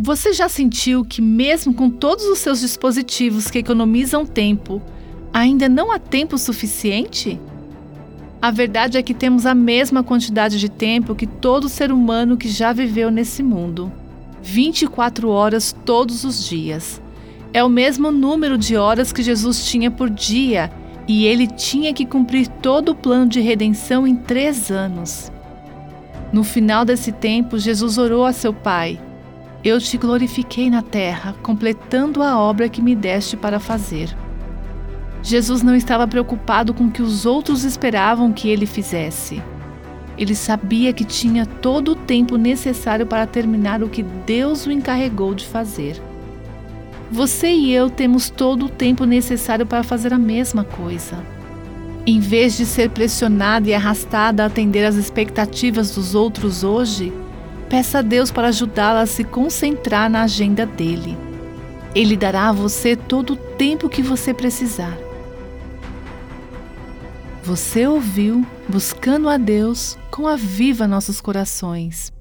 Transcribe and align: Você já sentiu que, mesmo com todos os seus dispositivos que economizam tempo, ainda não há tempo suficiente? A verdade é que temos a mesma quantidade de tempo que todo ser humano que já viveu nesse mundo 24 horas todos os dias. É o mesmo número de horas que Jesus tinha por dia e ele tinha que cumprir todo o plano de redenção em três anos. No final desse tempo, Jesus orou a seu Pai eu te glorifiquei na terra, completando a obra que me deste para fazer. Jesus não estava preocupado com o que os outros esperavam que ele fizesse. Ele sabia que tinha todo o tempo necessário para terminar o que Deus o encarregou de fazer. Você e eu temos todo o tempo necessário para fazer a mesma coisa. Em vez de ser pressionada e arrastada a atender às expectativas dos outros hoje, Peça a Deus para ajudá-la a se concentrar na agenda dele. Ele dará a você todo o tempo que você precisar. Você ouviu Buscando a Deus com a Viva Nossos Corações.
Você 0.00 0.32
já 0.32 0.48
sentiu 0.48 1.04
que, 1.04 1.20
mesmo 1.20 1.74
com 1.74 1.90
todos 1.90 2.24
os 2.26 2.38
seus 2.38 2.60
dispositivos 2.60 3.50
que 3.50 3.58
economizam 3.58 4.24
tempo, 4.24 4.80
ainda 5.32 5.68
não 5.68 5.90
há 5.90 5.98
tempo 5.98 6.38
suficiente? 6.38 7.36
A 8.40 8.52
verdade 8.52 8.96
é 8.96 9.02
que 9.02 9.12
temos 9.12 9.44
a 9.44 9.56
mesma 9.56 10.04
quantidade 10.04 10.60
de 10.60 10.68
tempo 10.68 11.16
que 11.16 11.26
todo 11.26 11.68
ser 11.68 11.90
humano 11.90 12.36
que 12.36 12.48
já 12.48 12.72
viveu 12.72 13.10
nesse 13.10 13.42
mundo 13.42 13.92
24 14.40 15.28
horas 15.28 15.74
todos 15.84 16.22
os 16.22 16.46
dias. 16.46 17.02
É 17.52 17.64
o 17.64 17.68
mesmo 17.68 18.12
número 18.12 18.56
de 18.56 18.76
horas 18.76 19.12
que 19.12 19.20
Jesus 19.20 19.66
tinha 19.66 19.90
por 19.90 20.08
dia 20.08 20.70
e 21.08 21.26
ele 21.26 21.48
tinha 21.48 21.92
que 21.92 22.06
cumprir 22.06 22.46
todo 22.46 22.90
o 22.90 22.94
plano 22.94 23.26
de 23.26 23.40
redenção 23.40 24.06
em 24.06 24.14
três 24.14 24.70
anos. 24.70 25.32
No 26.32 26.44
final 26.44 26.84
desse 26.84 27.10
tempo, 27.10 27.58
Jesus 27.58 27.98
orou 27.98 28.24
a 28.24 28.32
seu 28.32 28.54
Pai 28.54 29.07
eu 29.64 29.80
te 29.80 29.98
glorifiquei 29.98 30.70
na 30.70 30.82
terra, 30.82 31.34
completando 31.42 32.22
a 32.22 32.38
obra 32.38 32.68
que 32.68 32.80
me 32.80 32.94
deste 32.94 33.36
para 33.36 33.58
fazer. 33.58 34.14
Jesus 35.22 35.62
não 35.62 35.74
estava 35.74 36.06
preocupado 36.06 36.72
com 36.72 36.84
o 36.84 36.90
que 36.90 37.02
os 37.02 37.26
outros 37.26 37.64
esperavam 37.64 38.32
que 38.32 38.48
ele 38.48 38.66
fizesse. 38.66 39.42
Ele 40.16 40.34
sabia 40.34 40.92
que 40.92 41.04
tinha 41.04 41.44
todo 41.44 41.92
o 41.92 41.96
tempo 41.96 42.36
necessário 42.36 43.06
para 43.06 43.26
terminar 43.26 43.82
o 43.82 43.88
que 43.88 44.02
Deus 44.02 44.66
o 44.66 44.72
encarregou 44.72 45.34
de 45.34 45.44
fazer. 45.44 46.00
Você 47.10 47.50
e 47.50 47.72
eu 47.72 47.90
temos 47.90 48.28
todo 48.30 48.66
o 48.66 48.68
tempo 48.68 49.04
necessário 49.04 49.66
para 49.66 49.82
fazer 49.82 50.12
a 50.12 50.18
mesma 50.18 50.62
coisa. 50.62 51.18
Em 52.06 52.20
vez 52.20 52.56
de 52.56 52.64
ser 52.64 52.90
pressionada 52.90 53.68
e 53.68 53.74
arrastada 53.74 54.42
a 54.42 54.46
atender 54.46 54.84
às 54.84 54.94
expectativas 54.94 55.94
dos 55.94 56.14
outros 56.14 56.64
hoje, 56.64 57.12
Peça 57.68 57.98
a 57.98 58.02
Deus 58.02 58.30
para 58.30 58.48
ajudá-la 58.48 59.02
a 59.02 59.06
se 59.06 59.24
concentrar 59.24 60.08
na 60.08 60.22
agenda 60.22 60.64
dele. 60.64 61.16
Ele 61.94 62.16
dará 62.16 62.48
a 62.48 62.52
você 62.52 62.96
todo 62.96 63.34
o 63.34 63.36
tempo 63.36 63.88
que 63.88 64.02
você 64.02 64.32
precisar. 64.32 64.96
Você 67.42 67.86
ouviu 67.86 68.46
Buscando 68.68 69.28
a 69.28 69.38
Deus 69.38 69.98
com 70.10 70.26
a 70.28 70.36
Viva 70.36 70.86
Nossos 70.86 71.20
Corações. 71.20 72.12